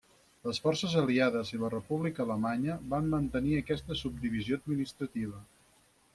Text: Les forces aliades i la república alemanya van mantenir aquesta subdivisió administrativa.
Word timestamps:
Les 0.51 0.59
forces 0.61 0.95
aliades 1.01 1.51
i 1.51 1.59
la 1.63 1.69
república 1.73 2.23
alemanya 2.25 2.79
van 2.95 3.13
mantenir 3.13 3.55
aquesta 3.61 4.01
subdivisió 4.01 4.61
administrativa. 4.63 5.45